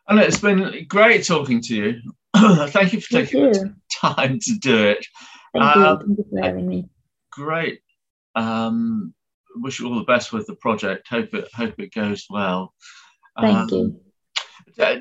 And 0.08 0.18
it's 0.18 0.40
been 0.40 0.86
great 0.88 1.24
talking 1.24 1.60
to 1.62 1.74
you. 1.74 2.00
Thank 2.36 2.92
you 2.92 3.00
for 3.00 3.14
Thank 3.14 3.30
taking 3.30 3.44
you. 3.44 3.52
the 3.52 3.74
time 4.00 4.38
to 4.40 4.58
do 4.58 4.88
it. 4.88 5.06
Thank 5.52 5.76
you. 5.76 5.82
Um, 5.82 5.98
Thank 5.98 6.18
you 6.18 6.26
for 6.30 6.42
having 6.42 6.68
me. 6.68 6.88
Great. 7.30 7.80
Um, 8.34 9.14
wish 9.60 9.80
you 9.80 9.88
all 9.88 9.98
the 9.98 10.04
best 10.04 10.32
with 10.32 10.46
the 10.46 10.56
project. 10.56 11.08
Hope 11.08 11.34
it 11.34 11.48
hope 11.54 11.74
it 11.78 11.92
goes 11.92 12.26
well. 12.30 12.72
Thank 13.40 13.72
Um, 13.72 13.78
you. 13.78 14.00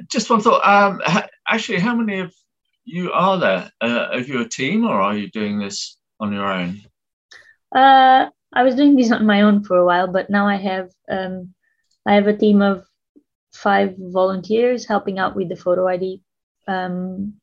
Just 0.09 0.29
one 0.29 0.41
thought. 0.41 0.65
Um, 0.65 1.01
actually, 1.47 1.79
how 1.79 1.95
many 1.95 2.19
of 2.19 2.33
you 2.83 3.11
are 3.11 3.37
there? 3.37 3.71
Uh, 3.81 4.07
are 4.11 4.19
you 4.19 4.41
a 4.41 4.47
team, 4.47 4.85
or 4.85 4.99
are 4.99 5.15
you 5.17 5.29
doing 5.29 5.59
this 5.59 5.97
on 6.19 6.31
your 6.31 6.45
own? 6.45 6.81
Uh, 7.75 8.27
I 8.53 8.63
was 8.63 8.75
doing 8.75 8.95
this 8.95 9.11
on 9.11 9.25
my 9.25 9.41
own 9.41 9.63
for 9.63 9.77
a 9.77 9.85
while, 9.85 10.07
but 10.07 10.29
now 10.29 10.47
I 10.47 10.55
have 10.55 10.89
um, 11.09 11.53
I 12.05 12.15
have 12.15 12.27
a 12.27 12.37
team 12.37 12.61
of 12.61 12.85
five 13.53 13.95
volunteers 13.97 14.85
helping 14.85 15.19
out 15.19 15.35
with 15.35 15.49
the 15.49 15.55
photo 15.55 15.87
ID 15.87 16.21
um, 16.67 17.33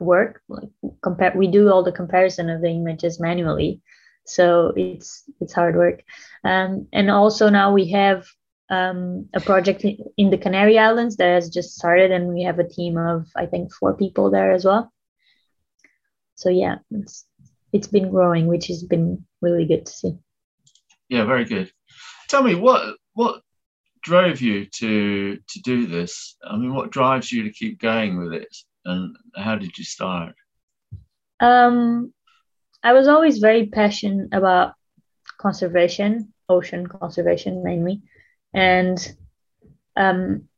work. 0.00 0.42
Like 0.48 0.68
compare, 1.02 1.32
we 1.34 1.46
do 1.46 1.70
all 1.70 1.82
the 1.82 1.92
comparison 1.92 2.50
of 2.50 2.60
the 2.60 2.68
images 2.68 3.20
manually, 3.20 3.80
so 4.24 4.72
it's 4.76 5.24
it's 5.40 5.52
hard 5.52 5.76
work. 5.76 6.02
Um, 6.44 6.88
and 6.92 7.10
also 7.10 7.48
now 7.48 7.72
we 7.72 7.90
have 7.90 8.26
um, 8.70 9.28
a 9.34 9.40
project 9.40 9.84
in 10.16 10.30
the 10.30 10.38
Canary 10.38 10.78
Islands 10.78 11.16
that 11.16 11.34
has 11.34 11.50
just 11.50 11.74
started, 11.74 12.10
and 12.10 12.28
we 12.28 12.42
have 12.42 12.58
a 12.58 12.68
team 12.68 12.96
of 12.96 13.26
I 13.36 13.46
think 13.46 13.72
four 13.72 13.94
people 13.94 14.30
there 14.30 14.52
as 14.52 14.64
well. 14.64 14.92
So 16.34 16.48
yeah, 16.48 16.78
it's 16.90 17.26
it's 17.72 17.88
been 17.88 18.10
growing, 18.10 18.46
which 18.46 18.68
has 18.68 18.82
been 18.82 19.24
really 19.42 19.66
good 19.66 19.86
to 19.86 19.92
see. 19.92 20.18
Yeah, 21.08 21.24
very 21.24 21.44
good. 21.44 21.70
Tell 22.28 22.42
me 22.42 22.54
what 22.54 22.96
what 23.12 23.42
drove 24.02 24.40
you 24.40 24.66
to 24.66 25.36
to 25.36 25.60
do 25.62 25.86
this? 25.86 26.36
I 26.44 26.56
mean, 26.56 26.74
what 26.74 26.90
drives 26.90 27.30
you 27.30 27.42
to 27.44 27.50
keep 27.50 27.80
going 27.80 28.18
with 28.18 28.32
it, 28.32 28.56
and 28.84 29.16
how 29.36 29.56
did 29.56 29.76
you 29.76 29.84
start? 29.84 30.34
Um, 31.40 32.14
I 32.84 32.92
was 32.92 33.08
always 33.08 33.38
very 33.38 33.66
passionate 33.66 34.28
about 34.32 34.74
conservation, 35.38 36.34
ocean 36.48 36.86
conservation 36.86 37.64
mainly, 37.64 38.02
and 38.52 38.98
um, 39.96 40.48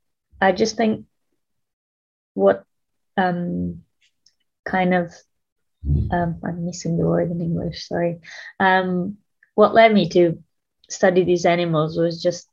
I 0.40 0.50
just 0.50 0.76
think 0.76 1.06
what 2.34 2.64
um, 3.16 3.82
kind 4.64 4.92
of 4.92 5.14
um, 6.10 6.40
I'm 6.44 6.66
missing 6.66 6.98
the 6.98 7.06
word 7.06 7.30
in 7.30 7.40
English. 7.40 7.86
Sorry. 7.86 8.18
Um, 8.58 9.18
what 9.54 9.72
led 9.72 9.94
me 9.94 10.08
to 10.10 10.42
study 10.90 11.22
these 11.22 11.46
animals 11.46 11.96
was 11.96 12.20
just 12.20 12.48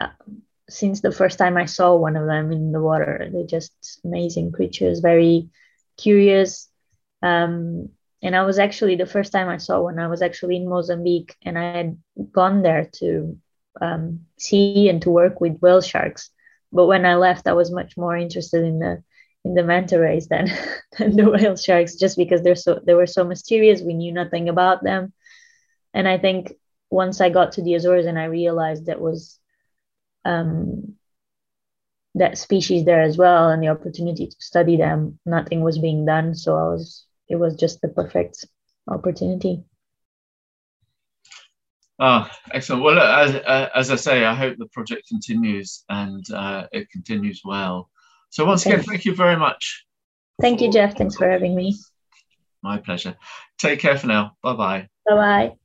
uh, 0.00 0.08
since 0.68 1.00
the 1.00 1.12
first 1.12 1.36
time 1.36 1.56
I 1.56 1.66
saw 1.66 1.96
one 1.96 2.16
of 2.16 2.26
them 2.26 2.52
in 2.52 2.70
the 2.70 2.80
water. 2.80 3.28
They're 3.32 3.44
just 3.46 4.00
amazing 4.04 4.52
creatures, 4.52 5.00
very 5.00 5.50
curious. 5.96 6.68
Um, 7.22 7.90
and 8.24 8.34
I 8.34 8.42
was 8.42 8.58
actually 8.58 8.96
the 8.96 9.04
first 9.04 9.32
time 9.32 9.50
I 9.50 9.58
saw 9.58 9.82
one, 9.82 9.98
I 9.98 10.08
was 10.08 10.22
actually 10.22 10.56
in 10.56 10.66
Mozambique 10.66 11.36
and 11.42 11.58
I 11.58 11.76
had 11.76 11.98
gone 12.32 12.62
there 12.62 12.88
to 12.94 13.38
um, 13.82 14.20
see 14.38 14.88
and 14.88 15.02
to 15.02 15.10
work 15.10 15.42
with 15.42 15.58
whale 15.58 15.82
sharks. 15.82 16.30
But 16.72 16.86
when 16.86 17.04
I 17.04 17.16
left, 17.16 17.46
I 17.46 17.52
was 17.52 17.70
much 17.70 17.98
more 17.98 18.16
interested 18.16 18.64
in 18.64 18.78
the 18.78 19.02
in 19.44 19.54
the 19.54 19.62
manta 19.62 20.00
rays 20.00 20.26
than, 20.28 20.46
than 20.98 21.16
the 21.16 21.28
whale 21.28 21.54
sharks, 21.54 21.96
just 21.96 22.16
because 22.16 22.40
they're 22.40 22.56
so 22.56 22.80
they 22.84 22.94
were 22.94 23.06
so 23.06 23.24
mysterious. 23.24 23.82
We 23.82 23.92
knew 23.92 24.10
nothing 24.10 24.48
about 24.48 24.82
them, 24.82 25.12
and 25.92 26.08
I 26.08 26.16
think 26.16 26.54
once 26.88 27.20
I 27.20 27.28
got 27.28 27.52
to 27.52 27.62
the 27.62 27.74
Azores 27.74 28.06
and 28.06 28.18
I 28.18 28.24
realized 28.24 28.86
that 28.86 29.02
was 29.02 29.38
um, 30.24 30.94
that 32.14 32.38
species 32.38 32.86
there 32.86 33.02
as 33.02 33.18
well, 33.18 33.50
and 33.50 33.62
the 33.62 33.68
opportunity 33.68 34.28
to 34.28 34.36
study 34.38 34.78
them, 34.78 35.18
nothing 35.26 35.60
was 35.60 35.78
being 35.78 36.06
done. 36.06 36.34
So 36.34 36.56
I 36.56 36.68
was 36.72 37.04
it 37.28 37.36
was 37.36 37.56
just 37.56 37.80
the 37.80 37.88
perfect 37.88 38.46
opportunity. 38.88 39.64
Ah, 41.98 42.30
excellent. 42.52 42.82
Well, 42.82 42.98
as, 42.98 43.36
as 43.74 43.90
I 43.90 43.96
say, 43.96 44.24
I 44.24 44.34
hope 44.34 44.56
the 44.58 44.66
project 44.66 45.06
continues 45.08 45.84
and 45.88 46.24
uh, 46.32 46.66
it 46.72 46.90
continues 46.90 47.42
well. 47.44 47.88
So 48.30 48.44
once 48.44 48.66
again, 48.66 48.82
thank 48.82 49.04
you 49.04 49.14
very 49.14 49.36
much. 49.36 49.86
Thank 50.40 50.60
you, 50.60 50.70
Jeff. 50.70 50.96
Thanks 50.96 51.16
for 51.16 51.30
having 51.30 51.54
me. 51.54 51.76
My 52.62 52.78
pleasure. 52.78 53.16
Take 53.58 53.78
care 53.78 53.96
for 53.96 54.08
now. 54.08 54.32
Bye 54.42 54.54
bye. 54.54 54.88
Bye 55.06 55.14
bye. 55.14 55.56